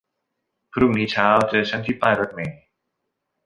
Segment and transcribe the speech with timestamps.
[0.71, 2.57] พรุ่งนี้เช้าเจอฉันที่ป้ายรถเมล์